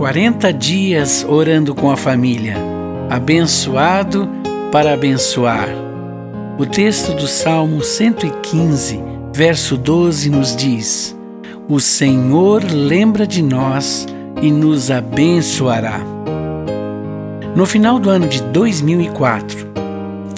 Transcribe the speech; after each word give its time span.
40 0.00 0.50
dias 0.54 1.26
orando 1.28 1.74
com 1.74 1.90
a 1.90 1.96
família, 1.96 2.56
abençoado 3.10 4.26
para 4.72 4.94
abençoar. 4.94 5.68
O 6.58 6.64
texto 6.64 7.12
do 7.12 7.28
Salmo 7.28 7.84
115, 7.84 8.98
verso 9.36 9.76
12 9.76 10.30
nos 10.30 10.56
diz: 10.56 11.14
O 11.68 11.78
Senhor 11.78 12.64
lembra 12.64 13.26
de 13.26 13.42
nós 13.42 14.06
e 14.40 14.50
nos 14.50 14.90
abençoará. 14.90 16.00
No 17.54 17.66
final 17.66 17.98
do 17.98 18.08
ano 18.08 18.26
de 18.26 18.42
2004, 18.44 19.70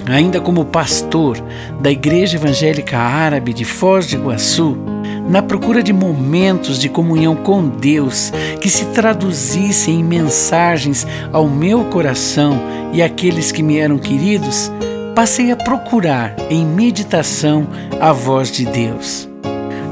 ainda 0.06 0.40
como 0.40 0.64
pastor 0.64 1.40
da 1.80 1.88
Igreja 1.88 2.36
Evangélica 2.36 2.98
Árabe 2.98 3.52
de 3.52 3.64
Foz 3.64 4.08
do 4.08 4.16
Iguaçu, 4.16 4.76
na 5.28 5.42
procura 5.42 5.82
de 5.82 5.92
momentos 5.92 6.78
de 6.78 6.88
comunhão 6.88 7.34
com 7.36 7.68
Deus 7.68 8.32
que 8.60 8.68
se 8.68 8.86
traduzissem 8.86 10.00
em 10.00 10.04
mensagens 10.04 11.06
ao 11.32 11.48
meu 11.48 11.84
coração 11.84 12.58
e 12.92 13.02
àqueles 13.02 13.52
que 13.52 13.62
me 13.62 13.78
eram 13.78 13.98
queridos, 13.98 14.70
passei 15.14 15.50
a 15.50 15.56
procurar 15.56 16.34
em 16.50 16.64
meditação 16.64 17.66
a 18.00 18.12
voz 18.12 18.50
de 18.50 18.64
Deus. 18.66 19.28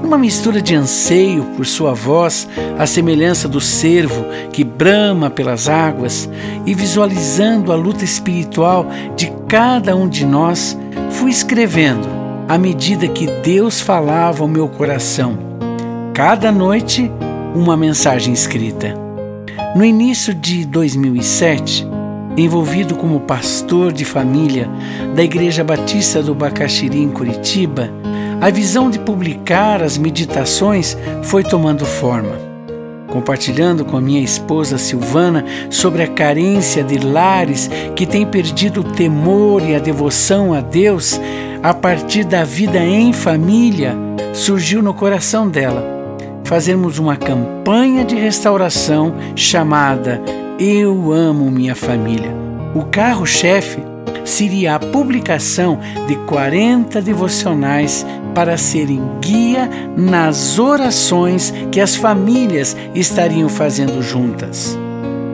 Numa 0.02 0.19
mistura 0.19 0.61
de 0.61 0.74
anseio 0.74 1.45
por 1.57 1.66
sua 1.66 1.93
voz, 1.93 2.49
a 2.79 2.87
semelhança 2.87 3.47
do 3.47 3.60
cervo 3.60 4.24
que 4.51 4.65
brama 4.65 5.30
pelas 5.30 5.69
águas, 5.69 6.29
e 6.66 6.74
visualizando 6.74 7.73
a 7.73 7.77
luta 7.77 8.05
espiritual 8.05 8.87
de 9.15 9.30
cada 9.47 9.95
um 9.95 10.09
de 10.09 10.24
nós, 10.24 10.77
fui 11.10 11.30
escrevendo 11.30 12.20
à 12.51 12.59
medida 12.59 13.07
que 13.07 13.29
Deus 13.45 13.81
falava 13.81 14.43
ao 14.43 14.49
meu 14.49 14.67
coração. 14.67 15.39
Cada 16.13 16.51
noite, 16.51 17.09
uma 17.55 17.77
mensagem 17.77 18.35
escrita. 18.35 18.93
No 19.77 19.85
início 19.85 20.35
de 20.35 20.67
2007, 20.67 21.87
envolvido 22.37 22.97
como 22.97 23.21
pastor 23.21 23.93
de 23.93 24.05
família 24.05 24.69
da 25.15 25.23
Igreja 25.23 25.63
Batista 25.63 26.24
do 26.24 26.35
Bacaxiri, 26.35 27.01
em 27.01 27.11
Curitiba, 27.11 27.89
a 28.41 28.51
visão 28.51 28.91
de 28.91 28.99
publicar 28.99 29.80
as 29.80 29.96
meditações 29.96 30.99
foi 31.23 31.45
tomando 31.45 31.87
forma 31.87 32.51
compartilhando 33.11 33.85
com 33.85 33.96
a 33.96 34.01
minha 34.01 34.23
esposa 34.23 34.79
Silvana 34.79 35.45
sobre 35.69 36.05
a 36.05 36.07
carência 36.07 36.85
de 36.85 36.96
lares 36.96 37.69
que 37.96 38.07
têm 38.07 38.24
perdido 38.24 38.83
o 38.83 38.93
temor 38.93 39.69
e 39.69 39.74
a 39.74 39.80
devoção 39.80 40.55
a 40.55 40.61
Deus 40.61 41.21
a 41.63 41.75
partir 41.75 42.25
da 42.25 42.43
vida 42.43 42.79
em 42.79 43.13
família, 43.13 43.95
surgiu 44.33 44.83
no 44.83 44.95
coração 44.95 45.49
dela 45.49 46.01
fazermos 46.45 46.99
uma 46.99 47.17
campanha 47.17 48.05
de 48.05 48.17
restauração 48.17 49.15
chamada 49.37 50.21
Eu 50.59 51.13
Amo 51.13 51.51
Minha 51.51 51.77
Família. 51.77 52.35
O 52.75 52.85
carro-chefe 52.87 53.79
seria 54.25 54.75
a 54.75 54.79
publicação 54.79 55.79
de 56.09 56.17
40 56.27 57.01
devocionais 57.02 58.05
para 58.35 58.57
serem 58.57 59.01
guia 59.21 59.71
nas 59.97 60.59
orações 60.59 61.52
que 61.71 61.80
as 61.80 61.95
famílias 61.95 62.77
estariam 62.95 63.49
fazendo 63.49 64.03
juntas. 64.03 64.78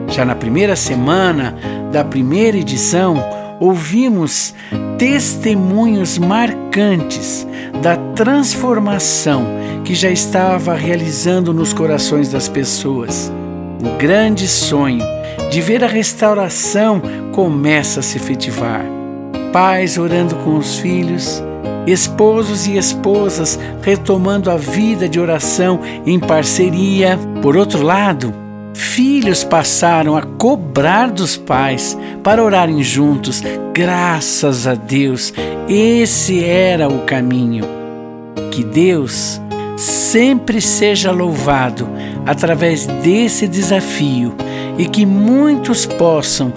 Já 0.09 0.23
na 0.23 0.35
primeira 0.35 0.75
semana 0.75 1.55
da 1.91 2.03
primeira 2.03 2.57
edição, 2.57 3.17
ouvimos 3.59 4.53
testemunhos 4.97 6.17
marcantes 6.17 7.47
da 7.81 7.95
transformação 8.15 9.45
que 9.85 9.93
já 9.93 10.09
estava 10.09 10.73
realizando 10.73 11.53
nos 11.53 11.71
corações 11.71 12.31
das 12.31 12.49
pessoas. 12.49 13.31
O 13.79 13.97
grande 13.97 14.47
sonho 14.47 15.05
de 15.51 15.61
ver 15.61 15.83
a 15.83 15.87
restauração 15.87 17.01
começa 17.31 17.99
a 17.99 18.03
se 18.03 18.17
efetivar. 18.17 18.83
Pais 19.53 19.97
orando 19.97 20.35
com 20.37 20.57
os 20.57 20.77
filhos, 20.77 21.43
esposos 21.85 22.67
e 22.67 22.75
esposas 22.75 23.57
retomando 23.81 24.49
a 24.49 24.57
vida 24.57 25.07
de 25.07 25.19
oração 25.19 25.79
em 26.05 26.19
parceria. 26.19 27.17
Por 27.41 27.55
outro 27.55 27.83
lado, 27.83 28.46
filhos 29.27 29.43
passaram 29.43 30.15
a 30.15 30.21
cobrar 30.21 31.11
dos 31.11 31.35
pais 31.35 31.97
para 32.23 32.41
orarem 32.41 32.81
juntos. 32.81 33.43
Graças 33.73 34.65
a 34.65 34.73
Deus, 34.73 35.33
esse 35.67 36.45
era 36.45 36.87
o 36.87 36.99
caminho. 36.99 37.65
Que 38.51 38.63
Deus 38.63 39.41
sempre 39.75 40.61
seja 40.61 41.11
louvado 41.11 41.89
através 42.25 42.85
desse 42.85 43.49
desafio 43.49 44.33
e 44.77 44.85
que 44.85 45.05
muitos 45.05 45.85
possam 45.85 46.53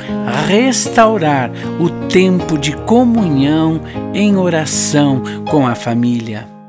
restaurar 0.46 1.50
o 1.80 1.90
tempo 2.06 2.56
de 2.56 2.76
comunhão 2.76 3.80
em 4.14 4.36
oração 4.36 5.24
com 5.50 5.66
a 5.66 5.74
família. 5.74 6.59